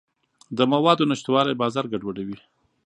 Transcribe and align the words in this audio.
د 0.57 0.59
موادو 0.71 1.03
نشتوالی 1.11 1.59
بازار 1.61 1.85
ګډوډوي. 1.93 2.37